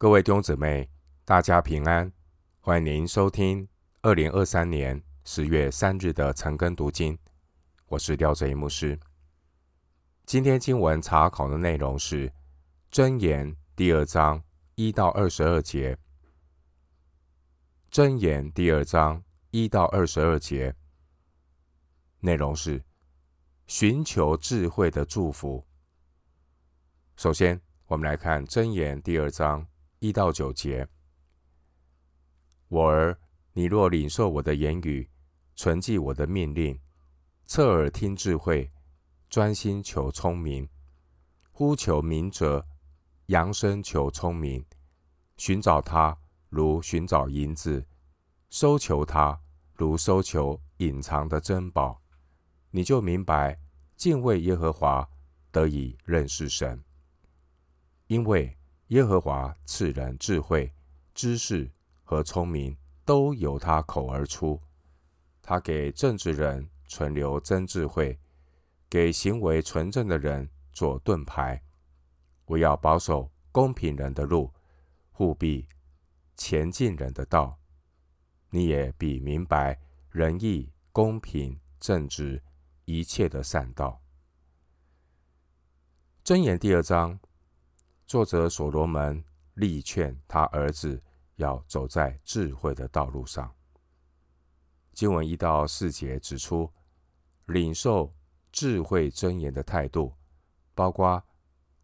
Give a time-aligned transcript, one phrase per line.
[0.00, 0.88] 各位弟兄姊妹，
[1.24, 2.12] 大家平安！
[2.60, 3.68] 欢迎您收听
[4.00, 7.18] 二零二三年十月三日的晨更读经。
[7.86, 8.96] 我是廖哲一牧师。
[10.24, 12.28] 今天经文查考的内容是
[12.92, 14.40] 《箴言》第二章
[14.76, 15.96] 一到二十二节，
[17.90, 20.72] 《箴言》第二章一到二十二节
[22.20, 22.80] 内容是
[23.66, 25.66] 寻求智慧的祝福。
[27.16, 29.66] 首先，我们来看《箴言》第二章。
[30.00, 30.88] 一到九节，
[32.68, 33.18] 我儿，
[33.52, 35.10] 你若领受我的言语，
[35.56, 36.78] 存记我的命令，
[37.46, 38.70] 侧耳听智慧，
[39.28, 40.68] 专心求聪明，
[41.50, 42.64] 呼求明哲，
[43.26, 44.64] 扬声求聪明，
[45.36, 46.16] 寻找他
[46.48, 47.84] 如寻找银子，
[48.50, 49.40] 搜求他
[49.74, 52.00] 如搜求隐藏的珍宝，
[52.70, 53.58] 你就明白
[53.96, 55.10] 敬畏耶和华，
[55.50, 56.84] 得以认识神，
[58.06, 58.57] 因为。
[58.88, 60.72] 耶和华赐人智慧、
[61.14, 61.70] 知识
[62.04, 64.58] 和聪明，都由他口而出。
[65.42, 68.18] 他给正直人存留真智慧，
[68.88, 71.62] 给行为纯正的人做盾牌。
[72.46, 74.50] 我要保守公平人的路，
[75.10, 75.68] 护庇
[76.34, 77.58] 前进人的道。
[78.48, 79.78] 你也必明白
[80.10, 82.42] 仁义、公平、正直
[82.86, 84.00] 一切的善道。
[86.24, 87.20] 箴言第二章。
[88.08, 90.98] 作者所罗门力劝他儿子
[91.36, 93.54] 要走在智慧的道路上。
[94.94, 96.72] 经文一到四节指出，
[97.44, 98.10] 领受
[98.50, 100.14] 智慧箴言的态度，
[100.74, 101.22] 包括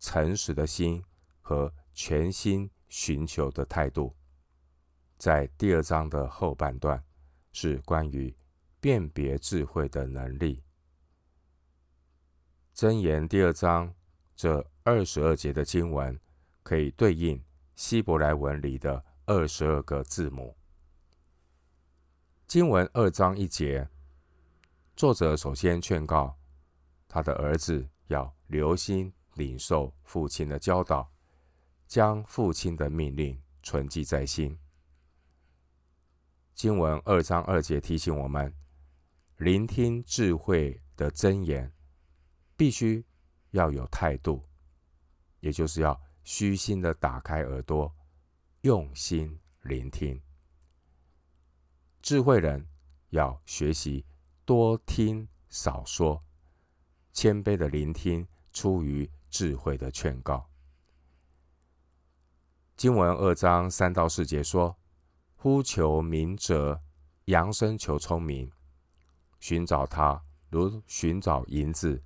[0.00, 1.04] 诚实的心
[1.42, 4.16] 和全心寻求的态度。
[5.18, 7.04] 在第二章的后半段，
[7.52, 8.34] 是关于
[8.80, 10.64] 辨别智慧的能力。
[12.74, 13.94] 箴言第二章
[14.34, 14.66] 这。
[14.86, 16.20] 二十二节的经文
[16.62, 17.42] 可以对应
[17.74, 20.54] 希伯来文里的二十二个字母。
[22.46, 23.88] 经文二章一节，
[24.94, 26.36] 作者首先劝告
[27.08, 31.10] 他的儿子要留心领受父亲的教导，
[31.86, 34.58] 将父亲的命令存记在心。
[36.52, 38.54] 经文二章二节提醒我们，
[39.38, 41.72] 聆听智慧的箴言，
[42.54, 43.02] 必须
[43.52, 44.44] 要有态度。
[45.44, 47.94] 也就是要虚心的打开耳朵，
[48.62, 50.18] 用心聆听。
[52.00, 52.66] 智慧人
[53.10, 54.06] 要学习
[54.46, 56.24] 多听少说，
[57.12, 60.48] 谦卑的聆听出于智慧的劝告。
[62.74, 64.74] 经文二章三到四节说：
[65.36, 66.80] 呼求明哲，
[67.26, 68.50] 扬声求聪明，
[69.40, 72.02] 寻找他如寻找银子，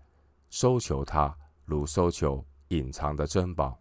[0.50, 2.44] 搜求他如搜求。
[2.69, 3.81] 隐藏的珍宝。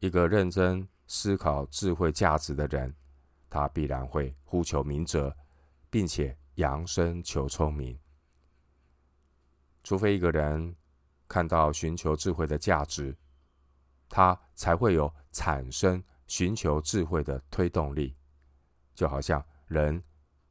[0.00, 2.94] 一个认真思考智慧价值的人，
[3.48, 5.34] 他必然会呼求明哲，
[5.88, 7.98] 并且扬声求聪明。
[9.82, 10.74] 除非一个人
[11.28, 13.16] 看到寻求智慧的价值，
[14.08, 18.16] 他才会有产生寻求智慧的推动力。
[18.94, 20.02] 就好像人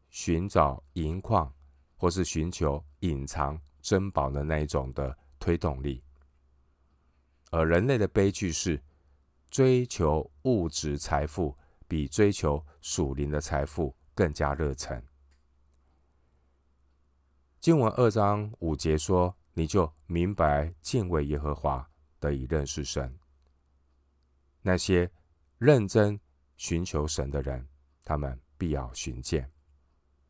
[0.09, 1.53] 寻找银矿，
[1.97, 6.03] 或是寻求隐藏珍宝的那一种的推动力。
[7.55, 8.83] 而人类的悲剧是，
[9.49, 11.57] 追求物质财富
[11.87, 15.01] 比追求属灵的财富更加热忱。
[17.61, 21.89] 经文二章五节说：“你就明白敬畏耶和华，
[22.19, 23.17] 得以认识神。”
[24.61, 25.09] 那些
[25.57, 26.19] 认真
[26.57, 27.65] 寻求神的人，
[28.03, 29.41] 他们必要寻见；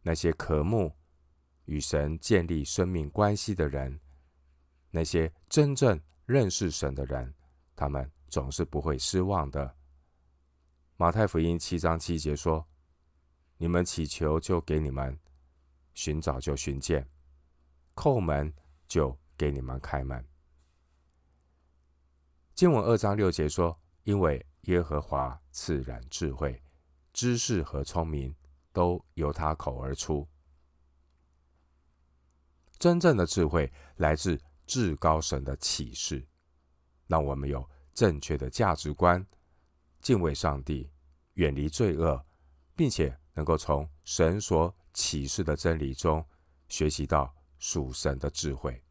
[0.04, 0.96] 那些渴慕
[1.64, 4.00] 与神建立生命关系的人，
[4.92, 6.00] 那些真正。
[6.26, 7.34] 认识神的人，
[7.76, 9.76] 他们总是不会失望的。
[10.98, 12.66] 马太福音七章七节说
[13.58, 15.14] ：“你们祈求，就给你们；
[15.94, 17.04] 寻找，就寻见；
[17.94, 18.52] 叩门，
[18.88, 20.26] 就给你们开门。”
[22.56, 26.60] 经文二章六节说：“因为耶和华赐人智慧、
[27.14, 28.36] 知识和聪明，
[28.74, 30.28] 都由他口而出。”
[32.80, 34.42] 真正的智慧来自。
[34.66, 36.26] 至高神的启示，
[37.08, 39.26] 让我们有正确的价值观，
[40.02, 40.90] 敬畏上帝，
[41.34, 42.26] 远离罪恶，
[42.76, 46.26] 并且能够从神所启示的真理中
[46.68, 48.84] 学习到属神的智慧。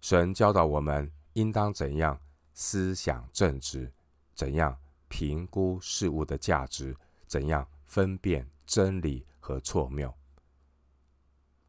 [0.00, 2.20] 神教导我们应当怎样
[2.54, 3.92] 思想正直，
[4.34, 4.78] 怎样
[5.08, 6.96] 评估事物的价值，
[7.26, 10.12] 怎样分辨真理和错谬。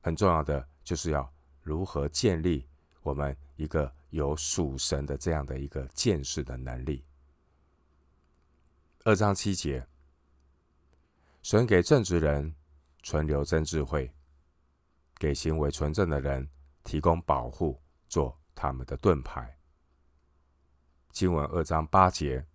[0.02, 1.37] 很重要的就是要。
[1.68, 2.66] 如何建立
[3.02, 7.04] 我们一个有属神的这样的一个见识的能力。
[9.04, 9.86] 二章七节，
[11.44, 12.56] 神给正直人
[13.04, 14.10] 存留真智慧，
[15.18, 16.50] 给行为纯正的人
[16.86, 17.78] 提供保护，
[18.08, 19.60] 做他们的盾牌。
[21.12, 22.46] 经文二章八节，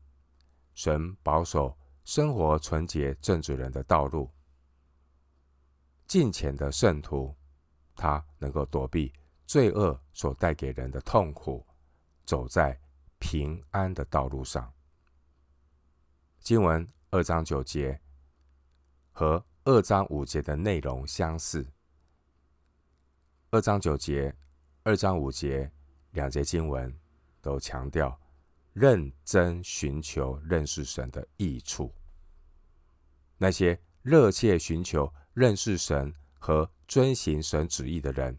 [0.74, 1.76] 神保守
[2.06, 4.30] 生活纯洁正直人的道路。
[6.06, 7.34] 敬虔的圣徒，
[7.94, 9.12] 他能够躲避
[9.46, 11.66] 罪恶所带给人的痛苦，
[12.24, 12.78] 走在
[13.18, 14.72] 平安的道路上。
[16.40, 18.00] 经文二章九节
[19.12, 21.64] 和二章五节的内容相似。
[23.50, 24.34] 二章九节、
[24.82, 25.70] 二章五节
[26.12, 26.92] 两节经文
[27.40, 28.18] 都强调
[28.72, 31.94] 认真寻求认识神的益处。
[33.36, 38.38] 那些热切寻求认识神和遵行神旨意的人，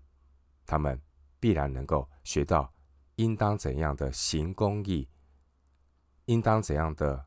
[0.64, 1.02] 他们
[1.40, 2.72] 必然能够学到
[3.16, 5.10] 应当怎样的行公义，
[6.26, 7.26] 应当怎样的。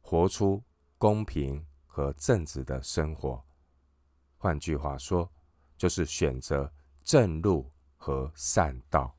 [0.00, 0.62] 活出
[0.96, 3.44] 公平和正直的生活，
[4.36, 5.28] 换句话说，
[5.76, 6.72] 就是选择
[7.02, 9.12] 正路和善道。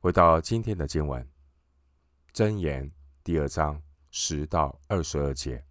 [0.00, 1.24] 回到今天的经文，
[2.32, 2.90] 箴言
[3.22, 3.80] 第二章
[4.10, 5.64] 十到二十二节：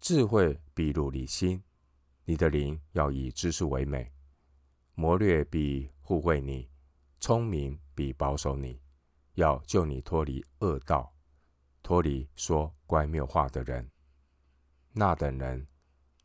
[0.00, 1.62] 智慧必入你心，
[2.24, 4.10] 你的灵要以知识为美；
[4.94, 6.70] 谋略必护卫你，
[7.20, 8.80] 聪明必保守你。
[9.34, 11.14] 要救你脱离恶道，
[11.82, 13.88] 脱离说乖谬话的人。
[14.92, 15.66] 那等人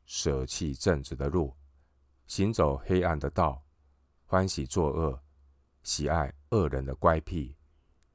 [0.06, 1.54] 舍弃正直的路，
[2.28, 3.62] 行走黑暗的道，
[4.26, 5.22] 欢喜作恶，
[5.84, 7.54] 喜爱恶人的乖僻，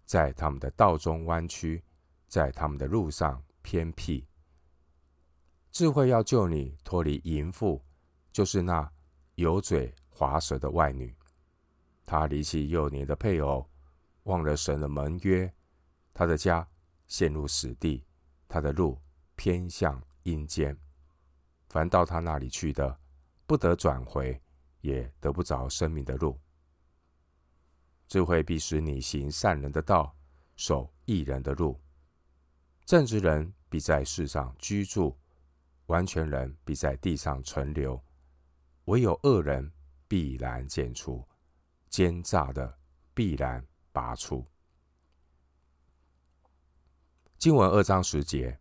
[0.07, 1.85] 在他们的道中弯曲，
[2.27, 4.27] 在他们的路上偏僻。
[5.71, 7.83] 智慧要救你脱离淫妇，
[8.33, 8.91] 就是那
[9.37, 11.15] 油嘴滑舌的外女。
[12.05, 13.67] 她离弃幼年的配偶。
[14.25, 15.51] 忘了神的盟约，
[16.13, 16.69] 她的家
[17.07, 18.05] 陷入死地，
[18.47, 19.01] 她的路
[19.35, 20.77] 偏向阴间。
[21.71, 23.01] 凡到她那里去的，
[23.47, 24.39] 不得转回，
[24.83, 26.39] 也得不着生命的路。
[28.09, 30.15] 智慧必使你行善人的道，
[30.55, 31.81] 守义人的路。
[32.85, 35.17] 正直人必在世上居住，
[35.91, 38.03] 完全人必在地上存留。
[38.85, 39.71] 唯有恶人
[40.09, 41.27] 必然剪除，
[41.89, 42.79] 奸诈的
[43.13, 43.67] 必然。
[43.93, 44.47] 拔出。
[47.39, 48.57] 经文二章十节，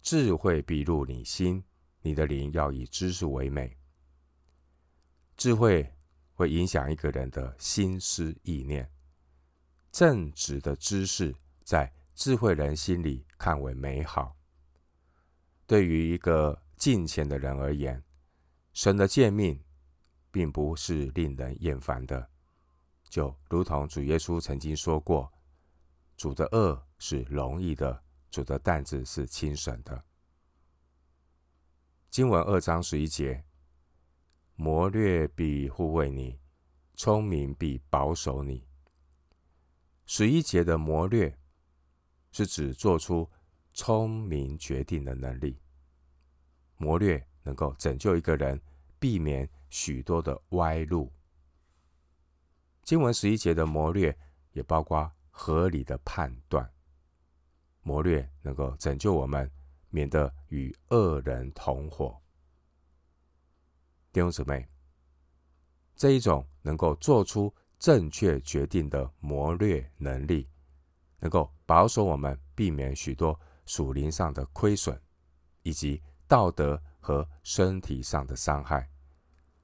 [0.00, 1.62] 智慧必入你心，
[2.00, 3.78] 你的灵要以知识为美。
[5.36, 5.94] 智慧
[6.34, 8.90] 会影响一个人的心思意念，
[9.92, 14.36] 正直的知识在智慧人心里看为美好。
[15.72, 18.04] 对于一个敬虔的人而言，
[18.74, 19.58] 神的诫命
[20.30, 22.28] 并不是令人厌烦的。
[23.08, 25.32] 就如同主耶稣曾经说过
[26.14, 30.04] ：“主的轭是容易的，主的担子是轻省的。”
[32.10, 33.42] 经文二章十一节
[34.56, 36.38] ：“谋略必护卫你，
[36.96, 38.68] 聪明必保守你。”
[40.04, 41.34] 十一节的谋略
[42.30, 43.26] 是指做出
[43.72, 45.61] 聪明决定的能力。
[46.82, 48.60] 谋略能够拯救一个人，
[48.98, 51.12] 避免许多的歪路。
[52.82, 54.18] 经文十一节的谋略
[54.50, 56.68] 也包括合理的判断，
[57.82, 59.48] 谋略能够拯救我们，
[59.90, 62.20] 免得与恶人同伙。
[64.12, 64.66] 弟兄姊妹，
[65.94, 70.48] 这一种能够做出正确决定的谋略能力，
[71.20, 75.00] 能够保守我们，避免许多属灵上的亏损，
[75.62, 78.88] 以及道德和身体上的伤害，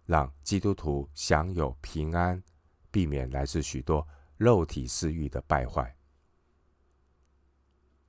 [0.04, 2.42] 让基督徒享有平安。
[2.90, 4.06] 避免来自许多
[4.37, 5.96] 肉体私欲的败坏。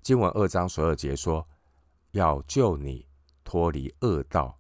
[0.02, 1.48] 经文二章十二节说
[2.12, 3.08] ：“要救你
[3.46, 4.60] 脱离恶道，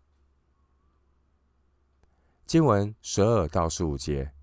[2.47, 4.33] 经文十二到十五节，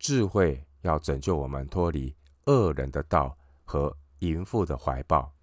[0.00, 2.16] 智慧要拯救我们脱离
[2.46, 5.34] 恶人的道和淫妇的怀抱。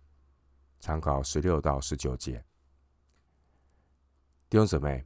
[0.80, 2.46] 参考十六到十九节，
[4.50, 5.06] 弟兄姊妹。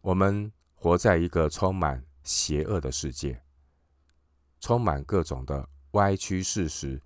[0.00, 3.42] 我们活在一个充满邪恶的世界，
[4.60, 7.02] 充满各种的歪曲事实、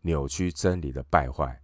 [0.00, 1.62] 扭曲真理的败坏。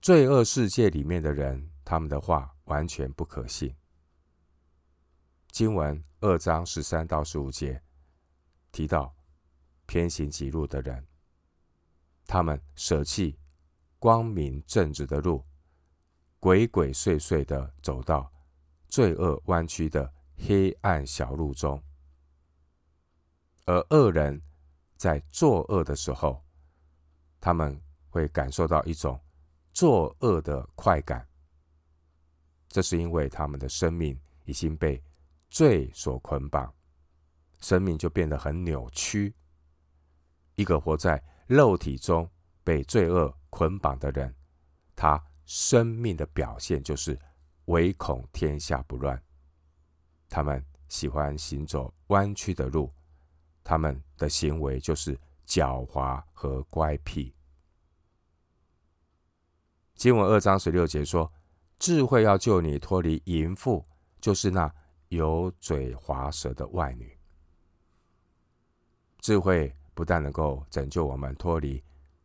[0.00, 3.74] 罪恶世界里面的人，他们的话完全不可信。
[5.50, 7.82] 经文二章十三到十五节
[8.72, 9.14] 提到
[9.90, 11.04] 偏行己路的人，
[12.24, 13.36] 他们舍弃
[13.98, 15.44] 光明正直的路。
[16.38, 18.32] 鬼鬼祟祟的走到
[18.86, 21.82] 罪恶弯曲的黑暗小路中，
[23.66, 24.40] 而恶人
[24.96, 26.40] 在作恶的时候，
[27.40, 29.20] 他们会感受到一种
[29.72, 31.26] 作恶的快感。
[32.68, 35.02] 这是因为他们的生命已经被
[35.48, 36.72] 罪所捆绑，
[37.58, 39.34] 生命就变得很扭曲。
[40.60, 42.28] 一个活在肉体中
[42.62, 44.34] 被罪恶捆绑的人，
[44.94, 47.18] 他生命的表现就是
[47.66, 49.20] 唯恐天下不乱。
[50.28, 52.92] 他们喜欢行走弯曲的路，
[53.64, 57.34] 他们的行为就是狡猾和乖僻。
[59.94, 61.30] 经文二章十六节说。
[61.78, 63.82] 智慧要救你脱离淫妇，
[64.20, 64.70] 就是那
[65.08, 67.18] 油嘴滑舌的外女。
[69.20, 71.82] 智慧不但能够拯救我们脱离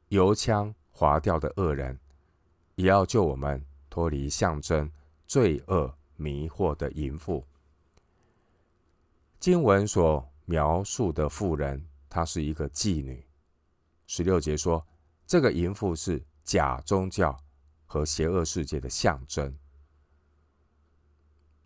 [0.09, 1.99] 油腔滑调的恶人，
[2.75, 4.91] 也要救我们脱离象征
[5.25, 7.45] 罪恶迷惑的淫妇。
[9.39, 13.25] 经文所描述的妇人，她是一个妓女。
[14.07, 14.85] 十六节说，
[15.25, 17.37] 这个淫妇是假宗教。
[17.87, 19.55] 和邪恶世界的象征。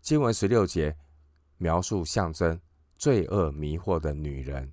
[0.00, 0.94] 经文十六节
[1.56, 2.60] 描述象征
[2.98, 4.70] 罪恶迷惑的女人，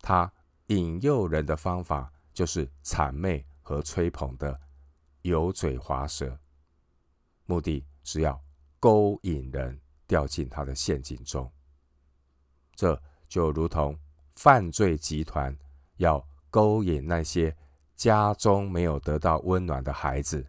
[0.00, 0.32] 他
[0.66, 4.60] 引诱人的方法就是谄媚和吹捧的
[5.22, 6.38] 油嘴滑舌，
[7.46, 8.42] 目的是要
[8.78, 11.50] 勾引人掉进他的陷阱中。
[12.74, 13.98] 这就如同
[14.34, 15.56] 犯罪集团
[15.96, 17.56] 要勾引那些。
[17.96, 20.46] 家中没有得到温暖的孩子，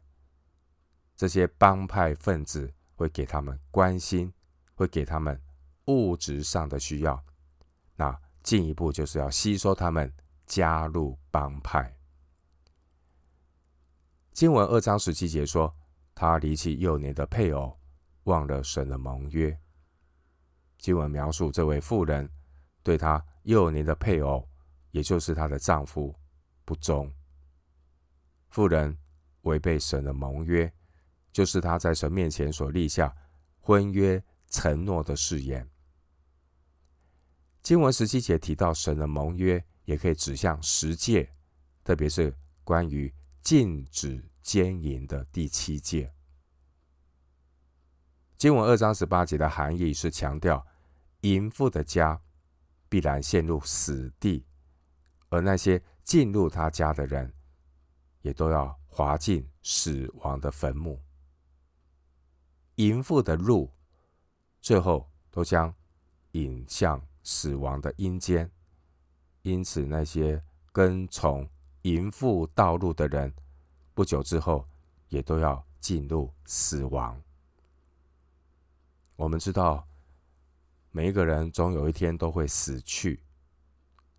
[1.18, 4.32] 这些帮派分子会给他们关心，
[4.74, 5.38] 会给他们
[5.88, 7.22] 物质上的需要。
[8.44, 10.12] 进一步就是要吸收他们
[10.46, 11.96] 加入帮派。
[14.34, 15.76] 经文二章十七节说，
[16.16, 17.78] 他离弃幼年的配偶，
[18.24, 19.58] 忘了神的盟约。
[20.78, 22.28] 经文描述这位妇人
[22.82, 24.50] 对她幼年的配偶，
[24.90, 26.16] 也就是她的丈夫
[26.66, 27.14] 不忠。
[28.50, 28.98] 妇人
[29.42, 30.74] 违背神的盟约，
[31.32, 33.16] 就是她在神面前所立下
[33.60, 35.71] 婚约承诺的誓言。
[37.62, 41.30] 经文十七节提到神的盟约，也可以指向十诫，
[41.84, 46.14] 特别是关于禁止奸淫的第七诫。
[48.38, 50.66] 经文二章十八节的含义是强调
[51.22, 52.22] 淫妇的家
[52.90, 54.46] 必然陷入死地，
[55.30, 57.34] 而那些进入他家的人。
[58.24, 61.02] 也都要滑进死亡的坟墓。
[62.76, 63.74] 淫妇的路，
[64.62, 65.74] 最后都将
[66.34, 68.50] 引向死亡的阴间。
[69.42, 71.50] 因此，那些跟从
[71.84, 73.34] 淫妇道路的人，
[73.94, 74.68] 不久之后
[75.10, 77.22] 也都要进入死亡。
[79.16, 79.88] 我们知道，
[80.92, 83.24] 每一个人总有一天都会死去。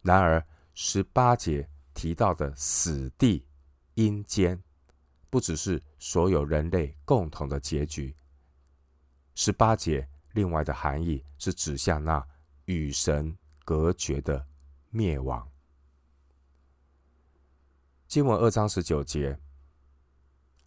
[0.03, 0.45] 然而，
[0.75, 3.47] 十八节提到的死地。
[3.95, 4.59] 阴间
[5.29, 8.17] 不只是所有人类共同的结局。
[9.35, 12.27] 十八节另外的含义是指向那
[12.65, 14.47] 与神隔绝的
[14.91, 15.51] 灭亡。
[18.09, 19.39] 经文二章十九节，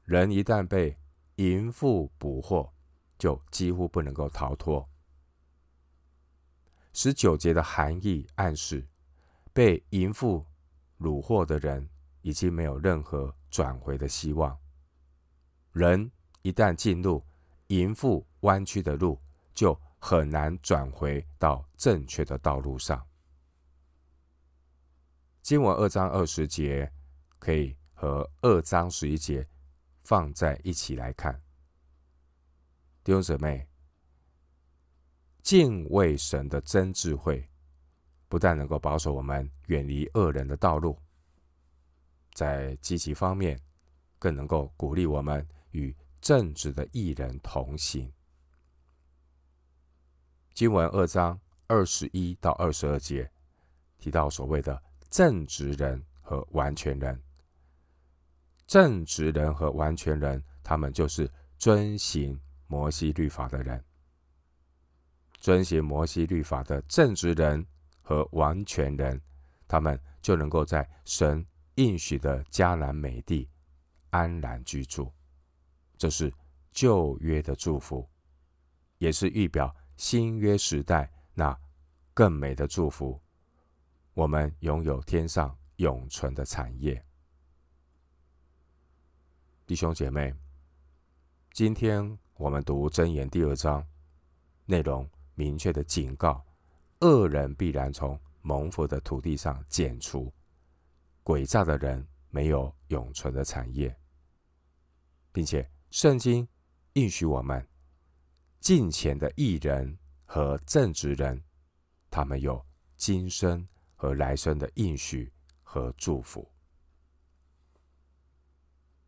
[0.03, 0.97] 人一旦被
[1.35, 2.73] 淫妇捕获，
[3.17, 4.89] 就几乎不能够逃脱。
[6.93, 8.87] 十九节的含义暗示，
[9.53, 10.45] 被淫妇
[10.99, 11.89] 掳获的人。
[12.25, 14.57] 已经没有任何转回的希望。
[15.73, 16.11] 人
[16.41, 17.23] 一旦进入
[17.67, 19.21] 淫妇弯曲的路，
[19.53, 23.03] 就很难转回到正确的道路上。
[25.41, 26.93] 经文二章二十节
[27.39, 29.49] 可以和二章十一节
[30.03, 31.33] 放在一起来看。
[33.03, 33.67] 弟兄姊妹，
[35.41, 37.49] 敬畏神的真智慧，
[38.27, 41.01] 不但能够保守我们远离恶人的道路。
[42.35, 43.59] 在积极方面，
[44.19, 48.13] 更能够鼓励我们与正直的义人同行。
[50.55, 53.29] 经文二章二十一到二十二节
[53.99, 57.21] 提到所谓的正直人和完全人。
[58.65, 63.83] 正直人和完全人，他们就是遵行摩西律法的人。
[65.41, 67.63] 遵行摩西律法的正直人
[68.01, 69.21] 和完全人，
[69.67, 71.45] 他们就能够在神。
[71.75, 73.49] 应许的迦南美地
[74.11, 75.11] 安然居住，
[75.97, 76.33] 这是
[76.71, 78.09] 旧约的祝福，
[78.97, 81.57] 也是预表新约时代那
[82.13, 83.19] 更美的祝福。
[84.13, 87.03] 我们拥有天上永存的产业。
[89.65, 90.33] 弟兄姐妹，
[91.51, 93.85] 今天我们读箴言第二章，
[94.65, 96.45] 内容明确的警告：
[96.99, 100.31] 恶人必然从蒙福的土地上剪除，
[101.23, 103.93] 诡诈的人没有永存的产业，
[105.31, 106.47] 并且圣经
[106.93, 107.67] 应许我们，
[108.65, 109.95] 近前的艺人
[110.25, 111.39] 和正直人，
[112.09, 112.65] 他们有
[112.97, 115.31] 今生和来生的应许
[115.61, 116.51] 和祝福。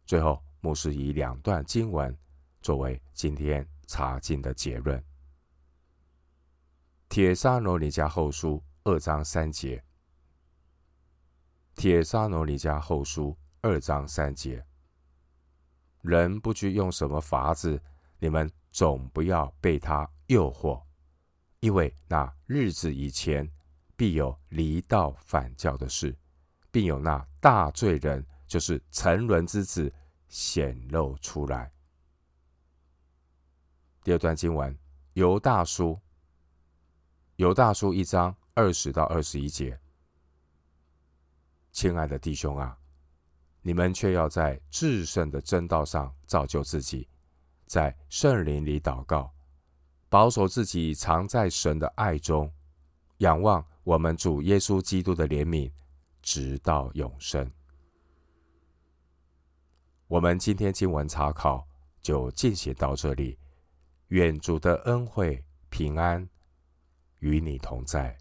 [0.05, 2.15] 最后，牧师以两段经文
[2.61, 4.99] 作为今天查经的结论：
[7.09, 9.77] 《铁沙罗尼迦后书》二章三节，
[11.75, 13.29] 《铁沙罗尼迦后书》
[13.61, 14.63] 二章三节，
[16.03, 17.81] 人不知用什么法子，
[18.19, 18.47] 你们
[18.77, 20.79] 总不要被他诱惑，
[21.61, 23.51] 因为那日子以前
[23.95, 26.15] 必有离道反教的事，
[26.69, 28.23] 并有那大罪人。
[28.45, 29.93] 就是沉沦之子
[30.29, 31.69] 显露出来。
[34.05, 34.73] 第二段经文，
[35.15, 35.99] 犹大书，
[37.35, 39.77] 犹大书一章二十到二十一节。
[41.73, 42.79] 亲爱的弟兄啊，
[43.61, 47.05] 你们却要在至圣的真道上造就自己，
[47.67, 49.31] 在圣灵里祷告，
[50.09, 52.51] 保守自己藏在神的爱中，
[53.17, 55.71] 仰望我们主耶稣基督的怜悯，
[56.21, 57.51] 直到永生。
[60.07, 61.67] 我们今天经文查考
[62.01, 63.37] 就进行到这里，
[64.07, 66.27] 愿主的恩惠平安
[67.19, 68.17] 与你同在。